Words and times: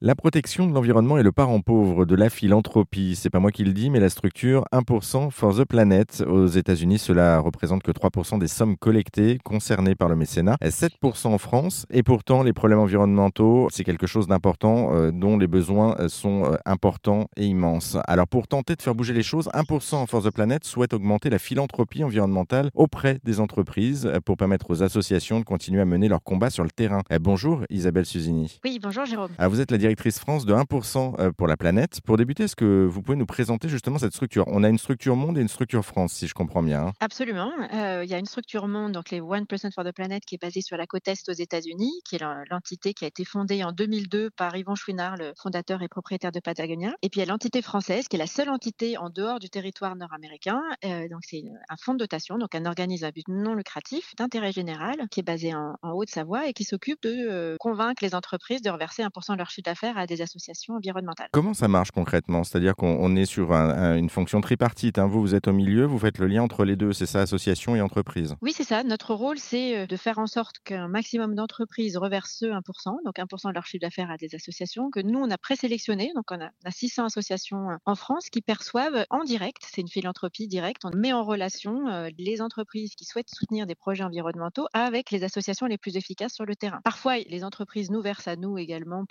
La 0.00 0.14
protection 0.14 0.68
de 0.68 0.72
l'environnement 0.72 1.18
est 1.18 1.24
le 1.24 1.32
parent 1.32 1.60
pauvre 1.60 2.04
de 2.04 2.14
la 2.14 2.30
philanthropie. 2.30 3.16
C'est 3.16 3.30
pas 3.30 3.40
moi 3.40 3.50
qui 3.50 3.64
le 3.64 3.72
dis, 3.72 3.90
mais 3.90 3.98
la 3.98 4.10
structure 4.10 4.64
1% 4.72 5.32
for 5.32 5.56
the 5.56 5.64
planet. 5.64 6.22
Aux 6.24 6.46
États-Unis, 6.46 7.00
cela 7.00 7.40
représente 7.40 7.82
que 7.82 7.90
3% 7.90 8.38
des 8.38 8.46
sommes 8.46 8.76
collectées 8.76 9.40
concernées 9.42 9.96
par 9.96 10.08
le 10.08 10.14
mécénat, 10.14 10.56
7% 10.62 11.26
en 11.26 11.38
France. 11.38 11.84
Et 11.90 12.04
pourtant, 12.04 12.44
les 12.44 12.52
problèmes 12.52 12.78
environnementaux, 12.78 13.66
c'est 13.72 13.82
quelque 13.82 14.06
chose 14.06 14.28
d'important 14.28 14.94
euh, 14.94 15.10
dont 15.10 15.36
les 15.36 15.48
besoins 15.48 15.96
euh, 15.98 16.08
sont 16.08 16.44
euh, 16.44 16.54
importants 16.64 17.26
et 17.36 17.46
immenses. 17.46 17.96
Alors, 18.06 18.28
pour 18.28 18.46
tenter 18.46 18.76
de 18.76 18.82
faire 18.82 18.94
bouger 18.94 19.14
les 19.14 19.24
choses, 19.24 19.48
1% 19.52 20.06
for 20.06 20.22
the 20.22 20.30
planet 20.30 20.62
souhaite 20.62 20.94
augmenter 20.94 21.28
la 21.28 21.40
philanthropie 21.40 22.04
environnementale 22.04 22.70
auprès 22.74 23.18
des 23.24 23.40
entreprises 23.40 24.08
pour 24.24 24.36
permettre 24.36 24.70
aux 24.70 24.84
associations 24.84 25.40
de 25.40 25.44
continuer 25.44 25.80
à 25.80 25.84
mener 25.84 26.06
leur 26.06 26.22
combat 26.22 26.50
sur 26.50 26.62
le 26.62 26.70
terrain. 26.70 27.02
bonjour, 27.20 27.64
Isabelle 27.68 28.06
Susini. 28.06 28.60
Oui, 28.64 28.78
bonjour, 28.80 29.04
Jérôme. 29.04 29.30
Alors, 29.38 29.50
vous 29.50 29.60
êtes 29.60 29.72
la 29.72 29.87
directrice 29.88 30.18
France 30.18 30.44
de 30.44 30.52
1% 30.52 31.18
euh, 31.18 31.32
pour 31.32 31.46
la 31.46 31.56
planète. 31.56 32.02
Pour 32.02 32.18
débuter, 32.18 32.44
est-ce 32.44 32.56
que 32.56 32.84
vous 32.84 33.00
pouvez 33.00 33.16
nous 33.16 33.24
présenter 33.24 33.70
justement 33.70 33.98
cette 33.98 34.12
structure? 34.12 34.44
On 34.48 34.62
a 34.62 34.68
une 34.68 34.76
structure 34.76 35.16
monde 35.16 35.38
et 35.38 35.40
une 35.40 35.48
structure 35.48 35.82
France, 35.82 36.12
si 36.12 36.26
je 36.26 36.34
comprends 36.34 36.62
bien. 36.62 36.88
Hein. 36.88 36.92
Absolument. 37.00 37.50
Euh, 37.72 38.04
il 38.04 38.10
y 38.10 38.14
a 38.14 38.18
une 38.18 38.26
structure 38.26 38.68
monde, 38.68 38.92
donc 38.92 39.08
les 39.08 39.22
1% 39.22 39.72
for 39.72 39.84
the 39.84 39.92
Planet, 39.92 40.22
qui 40.26 40.34
est 40.34 40.42
basée 40.42 40.60
sur 40.60 40.76
la 40.76 40.86
côte 40.86 41.08
Est 41.08 41.26
aux 41.30 41.32
États-Unis, 41.32 42.02
qui 42.04 42.16
est 42.16 42.22
l'entité 42.50 42.92
qui 42.92 43.06
a 43.06 43.08
été 43.08 43.24
fondée 43.24 43.64
en 43.64 43.72
2002 43.72 44.28
par 44.30 44.54
Yvon 44.54 44.74
Chouinard, 44.74 45.16
le 45.16 45.32
fondateur 45.40 45.80
et 45.80 45.88
propriétaire 45.88 46.32
de 46.32 46.40
Patagonia. 46.40 46.92
Et 47.00 47.08
puis 47.08 47.20
il 47.20 47.24
y 47.24 47.26
a 47.26 47.32
l'entité 47.32 47.62
française, 47.62 48.08
qui 48.08 48.16
est 48.16 48.18
la 48.18 48.26
seule 48.26 48.50
entité 48.50 48.98
en 48.98 49.08
dehors 49.08 49.38
du 49.38 49.48
territoire 49.48 49.96
nord-américain. 49.96 50.60
Euh, 50.84 51.08
donc 51.08 51.20
c'est 51.22 51.44
un 51.70 51.76
fonds 51.78 51.94
de 51.94 51.98
dotation, 51.98 52.36
donc 52.36 52.54
un 52.54 52.66
organisme 52.66 53.06
à 53.06 53.10
but 53.10 53.26
non 53.28 53.54
lucratif 53.54 54.14
d'intérêt 54.16 54.52
général, 54.52 55.08
qui 55.10 55.20
est 55.20 55.22
basé 55.22 55.54
en, 55.54 55.76
Haute-Savoie 55.82 56.48
et 56.48 56.52
qui 56.52 56.64
s'occupe 56.64 57.02
de 57.02 57.56
convaincre 57.58 58.04
les 58.04 58.14
entreprises 58.14 58.60
de 58.60 58.68
reverser 58.68 59.02
1% 59.02 59.32
de 59.32 59.38
leur 59.38 59.48
chiffre 59.48 59.64
d'affaires 59.64 59.77
à 59.84 60.06
des 60.06 60.22
associations 60.22 60.74
environnementales. 60.74 61.28
Comment 61.32 61.54
ça 61.54 61.68
marche 61.68 61.90
concrètement? 61.90 62.44
C'est-à-dire 62.44 62.74
qu'on 62.76 63.16
est 63.16 63.26
sur 63.26 63.52
une 63.52 64.10
fonction 64.10 64.40
tripartite. 64.40 64.98
Hein. 64.98 65.06
Vous, 65.06 65.20
vous 65.20 65.34
êtes 65.34 65.48
au 65.48 65.52
milieu, 65.52 65.84
vous 65.84 65.98
faites 65.98 66.18
le 66.18 66.26
lien 66.26 66.42
entre 66.42 66.64
les 66.64 66.76
deux, 66.76 66.92
c'est 66.92 67.06
ça, 67.06 67.20
association 67.20 67.76
et 67.76 67.80
entreprise? 67.80 68.36
Oui, 68.42 68.52
c'est 68.54 68.64
ça. 68.64 68.82
Notre 68.82 69.14
rôle, 69.14 69.38
c'est 69.38 69.76
euh, 69.76 69.86
de 69.86 69.96
faire 69.96 70.18
en 70.18 70.26
sorte 70.26 70.56
qu'un 70.64 70.88
maximum 70.88 71.34
d'entreprises 71.34 71.96
reversent 71.96 72.42
1%, 72.42 73.04
donc 73.04 73.18
1% 73.18 73.48
de 73.48 73.54
leur 73.54 73.66
chiffre 73.66 73.82
d'affaires 73.82 74.10
à 74.10 74.16
des 74.16 74.34
associations 74.34 74.90
que 74.90 75.00
nous, 75.00 75.18
on 75.18 75.30
a 75.30 75.38
présélectionnées. 75.38 76.12
Donc, 76.14 76.26
on 76.30 76.40
a, 76.40 76.50
600 76.70 77.06
associations 77.06 77.70
euh, 77.70 77.76
en 77.84 77.94
France 77.94 78.28
qui 78.30 78.42
perçoivent 78.42 79.04
en 79.10 79.24
direct, 79.24 79.62
c'est 79.70 79.80
une 79.80 79.88
philanthropie 79.88 80.48
directe, 80.48 80.84
on 80.84 80.96
met 80.96 81.12
en 81.12 81.24
relation 81.24 81.88
euh, 81.88 82.08
les 82.18 82.40
entreprises 82.40 82.94
qui 82.94 83.04
souhaitent 83.04 83.30
soutenir 83.30 83.66
des 83.66 83.74
projets 83.74 84.04
environnementaux 84.04 84.66
avec 84.72 85.10
les 85.10 85.24
associations 85.24 85.66
les 85.66 85.78
plus 85.78 85.96
efficaces 85.96 86.34
sur 86.34 86.44
le 86.44 86.56
terrain. 86.56 86.80
Parfois, 86.84 87.18
les 87.18 87.44
entreprises 87.44 87.90
nous 87.90 88.00
versent 88.00 88.28
à 88.28 88.36
nous 88.36 88.58
également, 88.58 89.04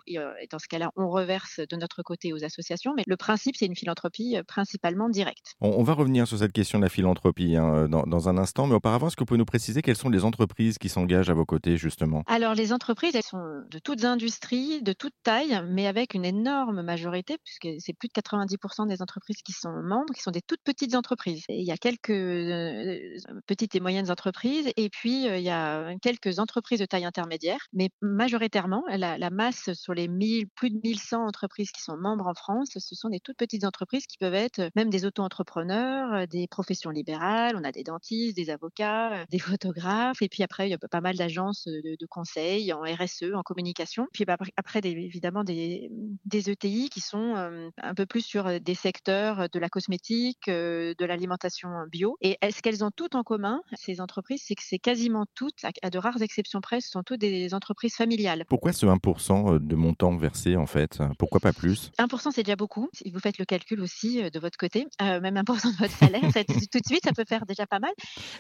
dans 0.58 0.59
ce 0.59 0.67
cas-là, 0.69 0.91
on 0.95 1.08
reverse 1.08 1.59
de 1.59 1.75
notre 1.75 2.02
côté 2.02 2.33
aux 2.33 2.44
associations. 2.44 2.94
Mais 2.97 3.03
le 3.05 3.16
principe, 3.16 3.55
c'est 3.55 3.67
une 3.67 3.75
philanthropie 3.75 4.38
euh, 4.38 4.44
principalement 4.44 5.08
directe. 5.08 5.53
On, 5.61 5.83
va 5.83 5.94
revenir 5.94 6.27
sur 6.27 6.39
cette 6.39 6.52
question 6.52 6.80
de 6.80 6.83
la 6.83 6.89
philanthropie 6.89 7.55
hein, 7.55 7.86
euh, 7.86 7.88
dans, 7.88 8.30
un 8.30 8.39
instant. 8.39 8.66
Mais 8.66 8.73
auparavant, 8.73 9.08
est-ce 9.08 9.16
que 9.16 9.22
vous 9.22 9.27
pouvez 9.27 9.38
nous 9.38 9.45
préciser 9.45 9.83
quelles 9.83 9.97
sont 9.97 10.09
les 10.09 10.25
entreprises 10.25 10.80
qui 10.80 10.89
s'engagent 10.89 11.30
à 11.30 11.36
vos 11.36 11.45
côtés, 11.45 11.77
justement? 11.77 12.23
Alors, 12.25 12.55
les 12.55 12.73
entreprises, 12.73 13.14
elles 13.14 13.22
sont 13.22 13.61
de 13.69 13.77
toutes 13.77 14.03
industries, 14.03 14.81
de 14.81 14.94
toutes 14.94 15.14
tailles, 15.22 15.61
mais 15.69 15.86
avec 15.86 16.16
une 16.16 16.25
énorme 16.25 16.81
majorité, 16.81 17.38
puisque 17.44 17.80
c'est 17.80 17.94
plus 17.94 18.08
de 18.08 18.14
90% 18.14 18.88
des 18.88 19.03
entreprises 19.03 19.44
qui 19.44 19.52
sont 19.52 19.71
membres, 19.83 20.11
qui 20.16 20.23
sont 20.23 20.31
des 20.31 20.42
toutes 20.42 20.64
petites 20.64 20.95
entreprises. 20.95 21.44
il 21.49 21.66
y 21.66 21.71
a 21.71 21.77
quelques 21.77 22.09
euh, 22.09 22.97
petites 23.45 23.75
et 23.75 23.80
moyennes 23.80 24.09
entreprises, 24.09 24.71
et 24.75 24.89
puis 24.89 25.25
il 25.25 25.44
y 25.44 25.52
a 25.52 25.95
quelques 26.02 26.39
entreprises 26.39 26.80
de 26.80 26.86
taille 26.86 27.05
intermédiaire, 27.05 27.59
mais 27.73 27.89
majoritairement, 28.02 28.83
la, 28.89 29.19
la 29.19 29.30
masse 29.30 29.71
sur 29.73 29.94
les 29.94 30.08
1000 30.08 30.46
plus 30.55 30.69
de 30.69 30.79
1100 30.83 31.25
entreprises 31.25 31.71
qui 31.71 31.81
sont 31.81 31.97
membres 31.97 32.27
en 32.27 32.33
France. 32.33 32.69
Ce 32.77 32.95
sont 32.95 33.09
des 33.09 33.19
toutes 33.19 33.37
petites 33.37 33.63
entreprises 33.63 34.05
qui 34.07 34.17
peuvent 34.17 34.33
être 34.33 34.59
euh, 34.59 34.69
même 34.75 34.89
des 34.89 35.05
auto-entrepreneurs, 35.05 36.13
euh, 36.13 36.25
des 36.25 36.47
professions 36.47 36.89
libérales. 36.89 37.55
On 37.57 37.63
a 37.63 37.71
des 37.71 37.83
dentistes, 37.83 38.35
des 38.35 38.49
avocats, 38.49 39.13
euh, 39.13 39.25
des 39.30 39.39
photographes. 39.57 40.21
Et 40.21 40.30
puis 40.30 40.43
après, 40.43 40.67
il 40.67 40.71
y 40.71 40.73
a 40.73 40.77
pas 40.77 41.02
mal 41.02 41.15
d'agences 41.15 41.67
de, 41.67 42.05
conseil 42.09 42.71
en 42.71 42.81
RSE, 42.81 43.33
en 43.33 43.41
communication. 43.41 44.07
Puis 44.13 44.25
après, 44.55 44.80
évidemment, 44.83 45.43
des, 45.43 45.89
des, 46.25 46.49
ETI 46.49 46.89
qui 46.89 47.02
sont 47.02 47.36
un 47.36 47.93
peu 47.93 48.05
plus 48.05 48.21
sur 48.21 48.61
des 48.61 48.75
secteurs 48.75 49.49
de 49.49 49.59
la 49.59 49.67
cosmétique, 49.67 50.47
de 50.47 51.05
l'alimentation 51.05 51.69
bio. 51.91 52.17
Et 52.21 52.37
ce 52.49 52.61
qu'elles 52.61 52.83
ont 52.86 52.91
toutes 52.91 53.15
en 53.15 53.23
commun, 53.23 53.61
ces 53.73 53.99
entreprises, 53.99 54.43
c'est 54.45 54.55
que 54.55 54.63
c'est 54.63 54.80
quasiment 54.80 55.25
toutes, 55.36 55.65
à 55.81 55.89
de 55.89 55.97
rares 55.97 56.21
exceptions 56.21 56.61
près, 56.61 56.80
ce 56.80 56.89
sont 56.89 57.03
toutes 57.03 57.19
des 57.19 57.53
entreprises 57.53 57.95
familiales. 57.95 58.45
Pourquoi 58.47 58.71
ce 58.71 58.86
1% 58.86 59.59
de 59.59 59.75
montant 59.75 60.13
en 60.55 60.65
fait 60.65 60.99
Pourquoi 61.17 61.39
pas 61.39 61.53
plus? 61.53 61.92
1%, 61.99 62.31
c'est 62.31 62.43
déjà 62.43 62.55
beaucoup. 62.55 62.89
Si 62.93 63.09
vous 63.11 63.20
faites 63.20 63.37
le 63.37 63.45
calcul 63.45 63.81
aussi 63.81 64.21
euh, 64.21 64.30
de 64.30 64.39
votre 64.39 64.58
côté, 64.58 64.87
euh, 65.02 65.20
même 65.20 65.36
1% 65.36 65.73
de 65.73 65.77
votre 65.77 65.98
salaire, 65.98 66.21
tout 66.21 66.80
de 66.80 66.86
suite, 66.86 67.03
ça 67.03 67.11
peut 67.14 67.25
faire 67.27 67.45
déjà 67.45 67.65
pas 67.65 67.80
mal. 67.80 67.92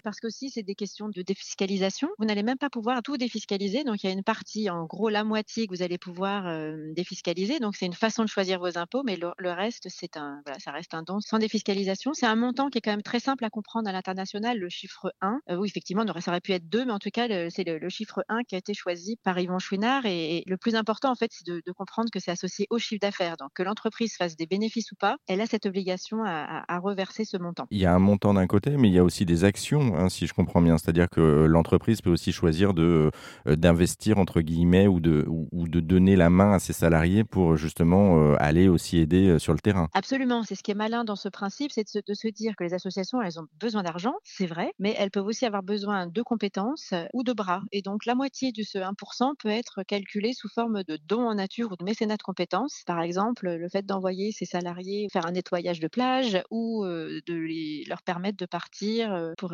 Parce 0.03 0.19
que 0.19 0.27
aussi, 0.27 0.49
c'est 0.49 0.63
des 0.63 0.75
questions 0.75 1.09
de 1.09 1.21
défiscalisation. 1.21 2.09
Vous 2.19 2.25
n'allez 2.25 2.43
même 2.43 2.57
pas 2.57 2.69
pouvoir 2.69 3.01
tout 3.01 3.17
défiscaliser. 3.17 3.83
Donc, 3.83 4.03
il 4.03 4.07
y 4.07 4.09
a 4.09 4.13
une 4.13 4.23
partie, 4.23 4.69
en 4.69 4.85
gros, 4.85 5.09
la 5.09 5.23
moitié 5.23 5.67
que 5.67 5.75
vous 5.75 5.81
allez 5.81 5.97
pouvoir 5.97 6.47
euh, 6.47 6.93
défiscaliser. 6.93 7.59
Donc, 7.59 7.75
c'est 7.75 7.85
une 7.85 7.93
façon 7.93 8.23
de 8.23 8.29
choisir 8.29 8.59
vos 8.59 8.77
impôts, 8.77 9.03
mais 9.03 9.17
le, 9.17 9.51
reste, 9.51 9.87
c'est 9.89 10.17
un, 10.17 10.41
ça 10.63 10.71
reste 10.71 10.93
un 10.93 11.03
don 11.03 11.19
sans 11.19 11.39
défiscalisation. 11.39 12.13
C'est 12.13 12.27
un 12.27 12.35
montant 12.35 12.69
qui 12.69 12.77
est 12.77 12.81
quand 12.81 12.91
même 12.91 13.01
très 13.01 13.19
simple 13.19 13.43
à 13.43 13.49
comprendre 13.49 13.89
à 13.89 13.91
l'international, 13.91 14.59
le 14.59 14.69
chiffre 14.69 15.11
1. 15.21 15.39
oui, 15.57 15.67
effectivement, 15.67 16.05
ça 16.19 16.31
aurait 16.31 16.41
pu 16.41 16.51
être 16.51 16.69
2, 16.69 16.85
mais 16.85 16.91
en 16.91 16.99
tout 16.99 17.09
cas, 17.11 17.27
c'est 17.49 17.63
le, 17.63 17.89
chiffre 17.89 18.23
1 18.29 18.43
qui 18.43 18.55
a 18.55 18.57
été 18.57 18.73
choisi 18.73 19.17
par 19.23 19.39
Yvon 19.39 19.59
Chouinard. 19.59 20.05
Et, 20.05 20.43
le 20.45 20.57
plus 20.57 20.75
important, 20.75 21.11
en 21.11 21.15
fait, 21.15 21.31
c'est 21.31 21.47
de, 21.47 21.61
de 21.65 21.71
comprendre 21.71 21.86
comprendre 21.87 22.09
que 22.11 22.19
c'est 22.19 22.31
associé 22.31 22.67
au 22.69 22.79
chiffre 22.79 22.99
d'affaires. 22.99 23.37
Donc, 23.37 23.51
que 23.55 23.63
l'entreprise 23.63 24.15
fasse 24.17 24.35
des 24.35 24.45
bénéfices 24.45 24.91
ou 24.91 24.95
pas, 24.95 25.15
elle 25.27 25.39
a 25.39 25.45
cette 25.45 25.65
obligation 25.65 26.23
à, 26.25 26.79
reverser 26.79 27.25
ce 27.25 27.37
montant. 27.37 27.65
Il 27.71 27.79
y 27.79 27.85
a 27.85 27.93
un 27.93 27.99
montant 27.99 28.33
d'un 28.33 28.45
côté, 28.45 28.77
mais 28.77 28.89
il 28.89 28.93
y 28.93 28.99
a 28.99 29.03
aussi 29.03 29.25
des 29.25 29.45
actions, 29.45 29.95
hein, 29.95 30.09
si 30.09 30.27
je 30.27 30.33
comprends 30.33 30.61
bien. 30.61 30.77
C'est-à-dire 30.77 31.09
que 31.09 31.45
l'entreprise 31.45 32.01
peut 32.01 32.11
aussi 32.11 32.31
choisir 32.31 32.73
de 32.73 33.09
euh, 33.47 33.55
d'investir 33.55 34.19
entre 34.19 34.41
guillemets 34.41 34.87
ou 34.87 34.99
de 34.99 35.25
ou, 35.27 35.67
de 35.67 35.79
donner 35.79 36.15
la 36.15 36.29
main 36.29 36.53
à 36.53 36.59
ses 36.59 36.73
salariés 36.73 37.23
pour 37.23 37.57
justement 37.57 38.19
euh, 38.19 38.35
aller 38.39 38.67
aussi 38.67 38.99
aider 38.99 39.29
euh, 39.29 39.39
sur 39.39 39.53
le 39.53 39.59
terrain. 39.59 39.87
Absolument, 39.93 40.43
c'est 40.43 40.55
ce 40.55 40.61
qui 40.61 40.71
est 40.71 40.75
malin 40.75 41.03
dans 41.03 41.15
ce 41.15 41.29
principe, 41.29 41.71
c'est 41.71 41.95
de, 41.95 42.03
de 42.05 42.13
se, 42.13 42.27
dire 42.27 42.55
que 42.55 42.63
les 42.63 42.73
associations, 42.73 43.21
elles 43.21 43.39
ont 43.39 43.47
besoin 43.59 43.81
d'argent, 43.81 44.13
c'est 44.23 44.45
vrai, 44.45 44.73
mais 44.77 44.93
elles 44.99 45.11
peuvent 45.11 45.25
aussi 45.25 45.45
avoir 45.45 45.63
besoin 45.63 46.05
de 46.05 46.21
compétences 46.21 46.93
ou 47.13 47.23
de 47.23 47.33
bras. 47.33 47.61
Et 47.71 47.81
donc 47.81 48.05
la 48.05 48.13
moitié 48.13 48.51
de 48.51 48.61
ce 48.61 48.77
1% 48.77 49.35
peut 49.39 49.49
être 49.49 49.83
calculée 49.83 50.33
sous 50.33 50.49
forme 50.49 50.83
de 50.83 50.99
dons 51.07 51.27
en 51.27 51.35
nature 51.35 51.76
de 51.77 51.83
mécénat 51.83 52.17
de 52.17 52.23
compétences. 52.23 52.83
Par 52.85 53.01
exemple, 53.01 53.49
le 53.49 53.69
fait 53.69 53.85
d'envoyer 53.85 54.31
ses 54.31 54.45
salariés 54.45 55.07
faire 55.11 55.25
un 55.25 55.31
nettoyage 55.31 55.79
de 55.79 55.87
plage 55.87 56.41
ou 56.51 56.85
de 56.85 57.89
leur 57.89 58.01
permettre 58.01 58.37
de 58.37 58.45
partir 58.45 59.33
pour 59.37 59.53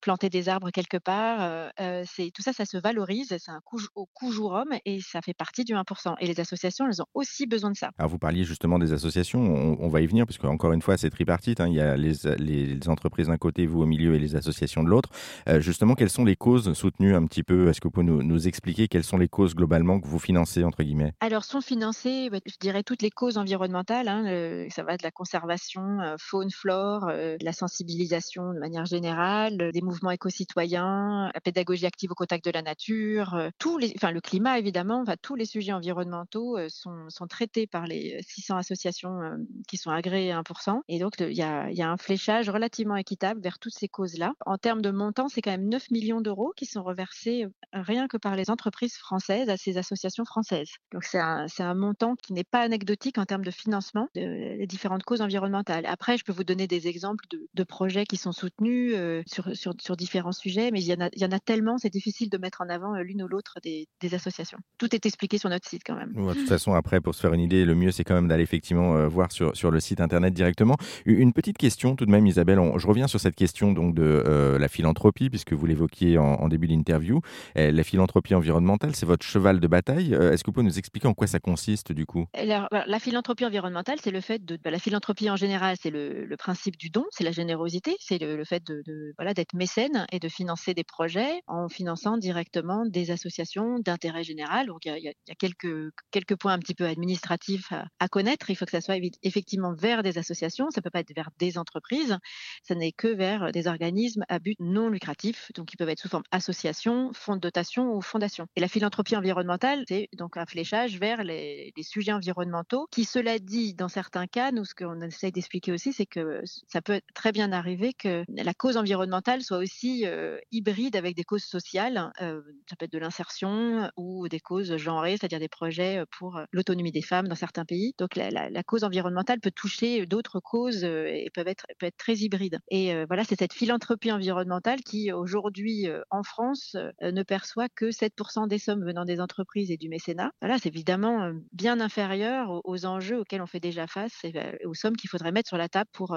planter 0.00 0.30
des 0.30 0.48
arbres 0.48 0.70
quelque 0.70 0.96
part. 0.96 1.70
c'est 2.06 2.30
tout 2.32 2.42
ça, 2.42 2.52
ça 2.52 2.64
se 2.64 2.76
valorise. 2.76 3.28
C'est 3.38 3.50
un 3.50 3.60
coût 3.64 3.80
au 3.94 4.06
coût 4.06 4.32
jour 4.32 4.52
homme 4.52 4.74
et 4.84 5.00
ça 5.00 5.20
fait 5.22 5.34
partie 5.34 5.64
du 5.64 5.74
1%. 5.74 6.14
Et 6.20 6.26
les 6.26 6.40
associations, 6.40 6.86
elles 6.86 7.02
ont 7.02 7.06
aussi 7.14 7.46
besoin 7.46 7.70
de 7.70 7.76
ça. 7.76 7.90
Alors 7.98 8.10
vous 8.10 8.18
parliez 8.18 8.44
justement 8.44 8.78
des 8.78 8.92
associations. 8.92 9.40
On, 9.40 9.88
va 9.88 10.00
y 10.00 10.06
venir 10.06 10.26
parce 10.26 10.38
qu'encore 10.38 10.72
une 10.72 10.82
fois, 10.82 10.96
c'est 10.96 11.10
tripartite. 11.10 11.60
Hein. 11.60 11.68
Il 11.68 11.74
y 11.74 11.80
a 11.80 11.96
les, 11.96 12.12
les, 12.38 12.88
entreprises 12.88 13.28
d'un 13.28 13.38
côté, 13.38 13.66
vous 13.66 13.82
au 13.82 13.86
milieu 13.86 14.14
et 14.14 14.18
les 14.18 14.36
associations 14.36 14.82
de 14.82 14.88
l'autre. 14.88 15.10
justement, 15.58 15.94
quelles 15.94 16.10
sont 16.10 16.24
les 16.24 16.36
causes 16.36 16.72
soutenues 16.74 17.14
un 17.14 17.26
petit 17.26 17.42
peu? 17.42 17.68
Est-ce 17.68 17.80
que 17.80 17.88
vous 17.88 17.92
pouvez 17.92 18.06
nous, 18.06 18.22
nous, 18.22 18.48
expliquer 18.48 18.88
quelles 18.88 19.04
sont 19.04 19.16
les 19.16 19.28
causes 19.28 19.54
globalement 19.54 20.00
que 20.00 20.06
vous 20.06 20.18
financez 20.18 20.64
entre 20.64 20.82
guillemets? 20.82 21.12
Alors, 21.20 21.44
sont 21.44 21.60
financer, 21.64 22.30
bah, 22.30 22.38
je 22.46 22.56
dirais, 22.60 22.82
toutes 22.82 23.02
les 23.02 23.10
causes 23.10 23.38
environnementales. 23.38 24.08
Hein, 24.08 24.68
ça 24.70 24.82
va 24.82 24.96
de 24.96 25.02
la 25.02 25.10
conservation, 25.10 26.00
euh, 26.00 26.16
faune, 26.18 26.50
flore, 26.50 27.08
euh, 27.08 27.36
de 27.38 27.44
la 27.44 27.52
sensibilisation 27.52 28.52
de 28.52 28.58
manière 28.58 28.84
générale, 28.84 29.60
euh, 29.60 29.72
des 29.72 29.80
mouvements 29.80 30.10
éco-citoyens, 30.10 31.30
la 31.32 31.40
pédagogie 31.40 31.86
active 31.86 32.12
au 32.12 32.14
contact 32.14 32.44
de 32.44 32.50
la 32.50 32.62
nature, 32.62 33.50
les, 33.80 33.92
enfin, 33.96 34.10
le 34.10 34.20
climat 34.20 34.58
évidemment, 34.58 35.00
enfin, 35.00 35.16
tous 35.20 35.34
les 35.34 35.46
sujets 35.46 35.72
environnementaux 35.72 36.56
sont, 36.68 37.08
sont, 37.08 37.26
traités 37.26 37.66
par 37.66 37.86
les 37.86 38.20
600 38.22 38.58
associations 38.58 39.18
qui 39.66 39.76
sont 39.76 39.90
agréées 39.90 40.30
à 40.30 40.40
1%. 40.40 40.80
Et 40.88 40.98
donc, 40.98 41.14
il 41.18 41.32
y 41.32 41.42
a, 41.42 41.70
y 41.70 41.82
a, 41.82 41.90
un 41.90 41.96
fléchage 41.96 42.50
relativement 42.50 42.96
équitable 42.96 43.40
vers 43.40 43.58
toutes 43.58 43.74
ces 43.74 43.88
causes-là. 43.88 44.34
En 44.44 44.58
termes 44.58 44.82
de 44.82 44.90
montant, 44.90 45.28
c'est 45.28 45.40
quand 45.40 45.50
même 45.50 45.68
9 45.68 45.90
millions 45.90 46.20
d'euros 46.20 46.52
qui 46.56 46.66
sont 46.66 46.82
reversés 46.82 47.46
rien 47.72 48.06
que 48.08 48.16
par 48.16 48.36
les 48.36 48.50
entreprises 48.50 48.96
françaises 48.96 49.48
à 49.48 49.56
ces 49.56 49.78
associations 49.78 50.24
françaises. 50.24 50.70
Donc, 50.92 51.04
c'est 51.04 51.18
un, 51.18 51.43
un 51.62 51.74
montant 51.74 52.16
qui 52.16 52.32
n'est 52.32 52.44
pas 52.44 52.60
anecdotique 52.60 53.18
en 53.18 53.24
termes 53.24 53.44
de 53.44 53.50
financement 53.50 54.08
des 54.14 54.66
différentes 54.66 55.04
causes 55.04 55.20
environnementales. 55.20 55.86
Après, 55.86 56.16
je 56.16 56.24
peux 56.24 56.32
vous 56.32 56.44
donner 56.44 56.66
des 56.66 56.88
exemples 56.88 57.24
de, 57.54 57.64
projets 57.64 58.04
qui 58.04 58.16
sont 58.16 58.32
soutenus 58.32 58.92
euh, 58.94 59.22
sur, 59.26 59.96
différents 59.96 60.32
sujets, 60.32 60.70
mais 60.70 60.82
il 60.82 60.86
y 60.86 61.24
en 61.24 61.30
a, 61.32 61.40
tellement, 61.40 61.78
c'est 61.78 61.90
difficile 61.90 62.28
de 62.28 62.38
mettre 62.38 62.60
en 62.60 62.68
avant 62.68 62.94
euh, 62.94 63.02
l'une 63.02 63.22
ou 63.22 63.28
l'autre 63.28 63.58
des, 63.62 63.88
associations. 64.14 64.58
Tout 64.78 64.94
est 64.94 65.06
expliqué 65.06 65.38
sur 65.38 65.48
notre 65.48 65.66
site 65.66 65.82
quand 65.84 65.96
même. 65.96 66.12
de 66.12 66.34
toute 66.34 66.48
façon, 66.48 66.74
après, 66.74 67.00
pour 67.00 67.14
se 67.14 67.20
faire 67.20 67.32
une 67.32 67.40
idée, 67.40 67.64
le 67.64 67.74
mieux, 67.74 67.90
c'est 67.90 68.04
quand 68.04 68.14
même 68.14 68.28
d'aller 68.28 68.42
effectivement 68.42 68.96
euh, 68.96 69.08
voir 69.08 69.32
sur, 69.32 69.70
le 69.70 69.80
site 69.80 70.00
internet 70.00 70.34
directement. 70.34 70.76
Une 71.06 71.32
petite 71.32 71.56
question 71.56 71.96
tout 71.96 72.04
de 72.04 72.10
même, 72.10 72.26
Isabelle, 72.26 72.60
je 72.76 72.86
reviens 72.86 73.08
sur 73.08 73.18
cette 73.18 73.34
question 73.34 73.72
donc 73.72 73.94
de 73.94 74.56
la 74.58 74.68
philanthropie, 74.68 75.30
puisque 75.30 75.54
vous 75.54 75.66
l'évoquiez 75.66 76.18
en, 76.18 76.34
en, 76.34 76.48
début 76.48 76.68
d'interview. 76.68 77.20
la 77.54 77.82
philanthropie 77.82 78.34
environnementale, 78.34 78.94
c'est 78.94 79.06
votre 79.06 79.24
cheval 79.24 79.58
de 79.58 79.66
bataille. 79.66 80.12
Est-ce 80.12 80.44
que 80.44 80.50
vous 80.50 80.52
pouvez 80.52 80.66
nous 80.66 80.78
expliquer 80.78 81.08
en 81.08 81.14
quoi 81.14 81.26
consiste 81.40 81.92
du 81.92 82.06
coup? 82.06 82.26
Alors, 82.34 82.68
La 82.70 82.98
philanthropie 82.98 83.44
environnementale, 83.44 83.98
c'est 84.02 84.10
le 84.10 84.20
fait 84.20 84.44
de... 84.44 84.56
Bah, 84.56 84.70
la 84.70 84.78
philanthropie 84.78 85.30
en 85.30 85.36
général, 85.36 85.76
c'est 85.80 85.90
le, 85.90 86.34
principe 86.38 86.76
du 86.76 86.90
don, 86.90 87.04
c'est 87.10 87.24
la 87.24 87.32
générosité, 87.32 87.96
c'est 88.00 88.18
le, 88.18 88.44
fait 88.44 88.62
d'être 88.64 89.54
mécène 89.54 90.06
et 90.12 90.18
de 90.18 90.28
financer 90.28 90.74
des 90.74 90.84
projets 90.84 91.40
en 91.46 91.68
finançant 91.68 92.16
directement 92.16 92.84
des 92.86 93.10
associations 93.10 93.78
d'intérêt 93.78 94.24
général. 94.24 94.66
Donc 94.66 94.84
il 94.84 94.98
y 94.98 95.08
a, 95.08 95.34
quelques, 95.34 96.36
points 96.36 96.52
un 96.52 96.58
petit 96.58 96.74
peu 96.74 96.86
administratifs 96.86 97.72
à, 97.98 98.08
connaître. 98.08 98.50
Il 98.50 98.56
faut 98.56 98.64
que 98.64 98.70
ça 98.70 98.80
soit 98.80 98.98
effectivement 99.22 99.74
vers 99.74 100.02
des 100.02 100.18
associations, 100.18 100.70
ça 100.70 100.82
peut 100.82 100.90
pas 100.90 101.00
être 101.00 101.14
vers 101.14 101.30
des 101.38 101.58
entreprises, 101.58 102.18
ça 102.62 102.74
n'est 102.74 102.92
que 102.92 103.08
vers 103.08 103.50
des 103.52 103.66
organismes 103.66 104.24
à 104.28 104.38
but 104.38 104.56
non 104.60 104.88
lucratif, 104.88 105.50
donc 105.54 105.72
ils 105.72 105.76
peuvent 105.76 105.88
être 105.88 106.00
sous 106.00 106.08
forme 106.08 106.24
association, 106.30 107.10
fonds 107.12 107.36
de 107.36 107.40
dotation 107.40 107.94
ou 107.94 108.00
fondation. 108.00 108.46
Et 108.56 108.60
la 108.60 108.68
philanthropie 108.68 109.16
environnementale, 109.16 109.84
c'est 109.88 110.08
donc 110.16 110.36
un 110.36 110.46
fléchage 110.46 110.98
vers 110.98 111.23
les, 111.24 111.72
sujets 111.82 112.12
environnementaux, 112.12 112.86
qui 112.90 113.04
cela 113.04 113.38
dit, 113.38 113.74
dans 113.74 113.88
certains 113.88 114.26
cas, 114.26 114.52
nous 114.52 114.64
ce 114.64 114.74
qu'on 114.74 115.00
essaye 115.02 115.32
d'expliquer 115.32 115.72
aussi, 115.72 115.92
c'est 115.92 116.06
que 116.06 116.40
ça 116.68 116.80
peut 116.80 117.00
très 117.14 117.32
bien 117.32 117.52
arriver 117.52 117.92
que 117.92 118.24
la 118.28 118.54
cause 118.54 118.76
environnementale 118.76 119.42
soit 119.42 119.58
aussi 119.58 120.06
euh, 120.06 120.38
hybride 120.50 120.96
avec 120.96 121.14
des 121.14 121.24
causes 121.24 121.44
sociales, 121.44 122.12
euh, 122.22 122.40
ça 122.68 122.76
peut 122.76 122.86
être 122.86 122.92
de 122.92 122.98
l'insertion 122.98 123.90
ou 123.96 124.28
des 124.28 124.40
causes 124.40 124.76
genrées, 124.76 125.16
c'est-à-dire 125.18 125.40
des 125.40 125.48
projets 125.48 126.04
pour 126.18 126.40
l'autonomie 126.52 126.92
des 126.92 127.02
femmes 127.02 127.28
dans 127.28 127.34
certains 127.34 127.64
pays. 127.64 127.94
Donc 127.98 128.16
la, 128.16 128.62
cause 128.64 128.84
environnementale 128.84 129.40
peut 129.40 129.50
toucher 129.50 130.06
d'autres 130.06 130.40
causes 130.40 130.84
euh, 130.84 131.06
et 131.06 131.30
peuvent 131.34 131.48
être, 131.48 131.66
peut 131.78 131.86
être 131.86 131.96
très 131.96 132.14
hybride. 132.14 132.58
Et 132.70 132.94
voilà, 133.06 133.24
c'est 133.24 133.38
cette 133.38 133.52
philanthropie 133.52 134.12
environnementale 134.12 134.80
qui 134.80 135.12
aujourd'hui 135.12 135.86
en 136.10 136.22
France 136.22 136.76
ne 137.02 137.22
perçoit 137.22 137.68
que 137.68 137.86
7% 137.86 138.48
des 138.48 138.58
sommes 138.58 138.84
venant 138.84 139.04
des 139.04 139.20
entreprises 139.20 139.70
et 139.70 139.76
du 139.76 139.88
mécénat. 139.88 140.32
Voilà, 140.40 140.58
c'est 140.58 140.68
évidemment 140.68 141.13
bien 141.52 141.80
inférieur 141.80 142.60
aux, 142.64 142.86
enjeux 142.86 143.20
auxquels 143.20 143.42
on 143.42 143.46
fait 143.46 143.60
déjà 143.60 143.86
face 143.86 144.24
et 144.24 144.32
aux 144.66 144.74
sommes 144.74 144.96
qu'il 144.96 145.08
faudrait 145.08 145.32
mettre 145.32 145.48
sur 145.48 145.56
la 145.56 145.68
table 145.68 145.88
pour 145.92 146.16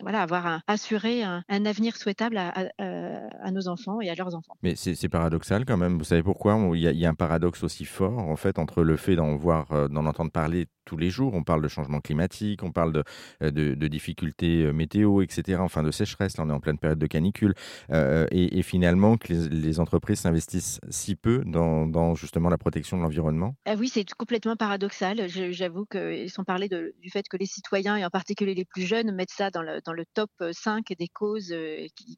voilà, 0.00 0.22
avoir 0.22 0.46
un, 0.46 0.60
assurer 0.66 1.22
un, 1.22 1.42
avenir 1.48 1.96
souhaitable 1.96 2.36
à, 2.36 2.52
à, 2.78 3.50
nos 3.50 3.68
enfants 3.68 4.00
et 4.00 4.10
à 4.10 4.14
leurs 4.14 4.34
enfants. 4.34 4.56
Mais 4.62 4.74
c'est 4.76 5.08
paradoxal 5.08 5.64
quand 5.64 5.76
même. 5.76 5.98
Vous 5.98 6.04
savez 6.04 6.22
pourquoi? 6.22 6.58
Il 6.74 6.80
y, 6.80 6.88
a, 6.88 6.92
il 6.92 6.98
y, 6.98 7.06
a, 7.06 7.10
un 7.10 7.14
paradoxe 7.14 7.62
aussi 7.62 7.84
fort 7.84 8.18
en 8.18 8.36
fait 8.36 8.58
entre 8.58 8.82
le 8.82 8.96
fait 8.96 9.16
d'en 9.16 9.36
voir, 9.36 9.88
d'en 9.88 10.06
entendre 10.06 10.30
parler 10.30 10.66
tous 10.84 10.96
les 10.96 11.10
jours. 11.10 11.34
On 11.34 11.42
parle 11.42 11.62
de 11.62 11.68
changement 11.68 12.00
climatique, 12.00 12.62
on 12.62 12.72
parle 12.72 12.92
de, 12.92 13.04
de, 13.40 13.88
difficultés 13.88 14.72
météo, 14.72 15.22
etc. 15.22 15.58
Enfin, 15.60 15.82
de 15.82 15.90
sécheresse. 15.90 16.36
Là, 16.36 16.44
on 16.44 16.50
est 16.50 16.52
en 16.52 16.60
pleine 16.60 16.78
période 16.78 16.98
de 16.98 17.06
canicule. 17.06 17.54
Euh, 17.90 18.26
et, 18.30 18.62
finalement, 18.62 19.16
que 19.16 19.32
les, 19.32 19.80
entreprises 19.80 20.20
s'investissent 20.20 20.80
si 20.88 21.16
peu 21.16 21.42
dans, 21.44 22.14
justement 22.14 22.48
la 22.48 22.58
protection 22.58 22.96
de 22.96 23.02
l'environnement? 23.02 23.56
Ah 23.64 23.74
Oui, 23.78 23.88
c'est 23.88 24.04
complètement 24.24 24.56
paradoxal. 24.56 25.28
J'avoue 25.28 25.84
qu'ils 25.84 26.30
sont 26.30 26.44
parlé 26.44 26.70
du 26.70 27.10
fait 27.10 27.28
que 27.28 27.36
les 27.36 27.44
citoyens, 27.44 27.96
et 27.96 28.06
en 28.06 28.08
particulier 28.08 28.54
les 28.54 28.64
plus 28.64 28.86
jeunes, 28.86 29.14
mettent 29.14 29.30
ça 29.30 29.50
dans 29.50 29.60
le, 29.60 30.04
top 30.14 30.30
5 30.50 30.86
des 30.98 31.08
causes 31.08 31.54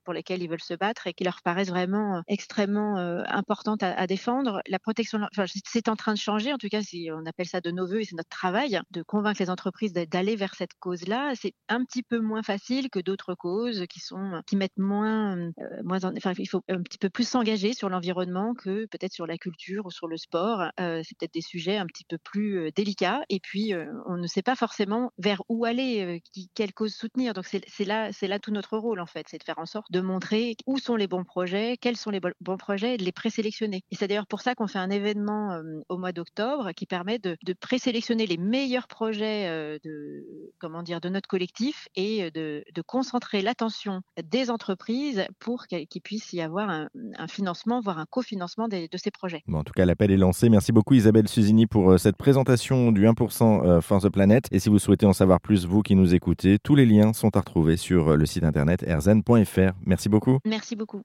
pour 0.04 0.14
lesquelles 0.14 0.40
ils 0.40 0.48
veulent 0.48 0.60
se 0.62 0.74
battre 0.74 1.08
et 1.08 1.14
qui 1.14 1.24
leur 1.24 1.42
paraissent 1.42 1.70
vraiment 1.70 2.22
extrêmement 2.28 2.96
importantes 3.26 3.82
à, 3.82 4.06
défendre. 4.06 4.60
La 4.68 4.78
protection, 4.78 5.18
c'est 5.64 5.88
en 5.88 5.96
train 5.96 6.14
de 6.14 6.18
changer. 6.18 6.52
En 6.52 6.58
tout 6.58 6.68
cas, 6.68 6.80
si 6.80 7.08
on 7.12 7.26
appelle 7.26 7.46
ça 7.46 7.60
de 7.60 7.72
nos 7.72 7.88
voeux 7.88 8.02
et 8.02 8.04
c'est 8.04 8.14
notre 8.14 8.28
travail 8.28 8.80
de 8.92 9.02
convaincre 9.02 9.42
les 9.42 9.50
entreprises 9.50 9.92
d'aller 9.92 10.36
vers 10.36 10.54
cette 10.54 10.74
cause-là. 10.78 11.32
C'est 11.34 11.54
un 11.68 11.84
petit 11.84 12.04
peu 12.04 12.20
moins 12.20 12.44
facile 12.44 12.88
que 12.88 13.00
d'autres 13.00 13.34
causes 13.34 13.84
qui 13.88 13.98
sont 13.98 14.42
qui 14.46 14.54
mettent 14.54 14.78
moins, 14.78 15.36
euh, 15.36 15.50
moins 15.82 16.04
enfin, 16.04 16.34
il 16.38 16.48
faut 16.48 16.62
un 16.68 16.82
petit 16.82 16.98
peu 16.98 17.10
plus 17.10 17.26
s'engager 17.26 17.72
sur 17.72 17.88
l'environnement 17.88 18.54
que 18.54 18.86
peut-être 18.86 19.12
sur 19.12 19.26
la 19.26 19.38
culture 19.38 19.86
ou 19.86 19.90
sur 19.90 20.06
le 20.06 20.16
sport. 20.16 20.70
Euh, 20.78 21.02
c'est 21.02 21.18
peut-être 21.18 21.34
des 21.34 21.40
sujets 21.40 21.78
un 21.78 21.86
petit 21.86 21.95
peu 22.04 22.18
plus 22.18 22.70
délicats. 22.72 23.22
Et 23.28 23.40
puis, 23.40 23.72
on 24.06 24.16
ne 24.16 24.26
sait 24.26 24.42
pas 24.42 24.54
forcément 24.54 25.12
vers 25.18 25.42
où 25.48 25.64
aller, 25.64 26.22
qui, 26.32 26.50
quelle 26.54 26.72
cause 26.72 26.94
soutenir. 26.94 27.34
Donc, 27.34 27.46
c'est 27.46 27.84
là, 27.84 28.10
là 28.22 28.38
tout 28.38 28.50
notre 28.50 28.76
rôle 28.76 29.00
en 29.00 29.06
fait, 29.06 29.26
c'est 29.28 29.38
de 29.38 29.44
faire 29.44 29.58
en 29.58 29.66
sorte 29.66 29.90
de 29.90 30.00
montrer 30.00 30.56
où 30.66 30.78
sont 30.78 30.96
les 30.96 31.06
bons 31.06 31.24
projets, 31.24 31.76
quels 31.80 31.96
sont 31.96 32.10
les 32.10 32.20
bons 32.20 32.56
projets, 32.56 32.94
et 32.94 32.96
de 32.96 33.04
les 33.04 33.12
présélectionner. 33.12 33.82
Et 33.90 33.96
c'est 33.96 34.08
d'ailleurs 34.08 34.26
pour 34.26 34.40
ça 34.40 34.54
qu'on 34.54 34.66
fait 34.66 34.78
un 34.78 34.90
événement 34.90 35.60
au 35.88 35.98
mois 35.98 36.12
d'octobre 36.12 36.72
qui 36.72 36.86
permet 36.86 37.18
de, 37.18 37.36
présélectionner 37.60 38.26
les 38.26 38.36
meilleurs 38.36 38.86
projets 38.86 39.78
de, 39.82 40.52
comment 40.58 40.82
dire, 40.82 41.00
de 41.00 41.08
notre 41.08 41.28
collectif 41.28 41.88
et 41.94 42.30
de, 42.30 42.64
concentrer 42.86 43.42
l'attention 43.42 44.02
des 44.22 44.50
entreprises 44.50 45.24
pour 45.40 45.66
qu'il 45.66 46.02
puisse 46.02 46.32
y 46.32 46.40
avoir 46.40 46.70
un, 46.70 46.88
financement, 47.28 47.80
voire 47.80 47.98
un 47.98 48.06
cofinancement 48.06 48.68
de 48.68 48.88
ces 48.96 49.10
projets. 49.10 49.42
Bon, 49.46 49.58
en 49.58 49.64
tout 49.64 49.72
cas, 49.72 49.84
l'appel 49.84 50.10
est 50.10 50.16
lancé. 50.16 50.48
Merci 50.48 50.72
beaucoup 50.72 50.94
Isabelle 50.94 51.28
Susini 51.28 51.66
pour 51.66 51.85
euh, 51.92 51.98
cette 51.98 52.16
présentation 52.16 52.92
du 52.92 53.06
1% 53.06 53.80
For 53.80 54.00
the 54.00 54.08
Planet. 54.08 54.46
Et 54.52 54.58
si 54.58 54.68
vous 54.68 54.78
souhaitez 54.78 55.06
en 55.06 55.12
savoir 55.12 55.40
plus, 55.40 55.66
vous 55.66 55.82
qui 55.82 55.94
nous 55.94 56.14
écoutez, 56.14 56.58
tous 56.58 56.74
les 56.74 56.86
liens 56.86 57.12
sont 57.12 57.36
à 57.36 57.40
retrouver 57.40 57.76
sur 57.76 58.16
le 58.16 58.26
site 58.26 58.44
internet 58.44 58.82
erzen.fr. 58.86 59.72
Merci 59.84 60.08
beaucoup. 60.08 60.38
Merci 60.44 60.76
beaucoup. 60.76 60.94